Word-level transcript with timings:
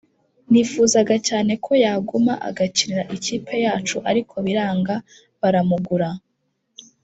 Nifuzaga 0.51 1.15
cyane 1.27 1.51
ko 1.65 1.71
yaguma 1.83 2.33
agakinira 2.49 3.03
ikipe 3.15 3.53
yacu 3.65 3.97
ariko 4.09 4.35
biranga 4.45 4.95
baramugura 5.39 6.09